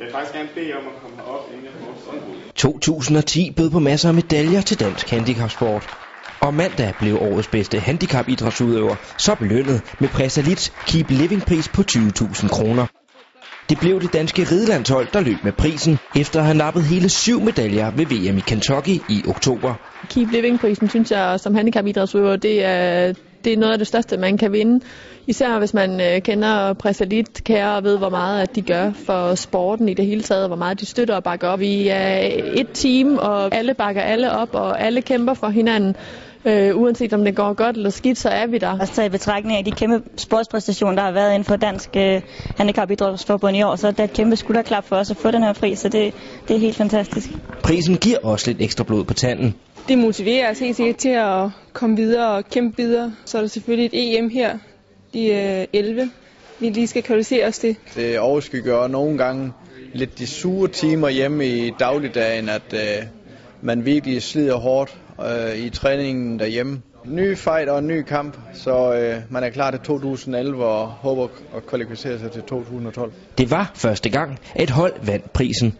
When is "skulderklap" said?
44.36-44.84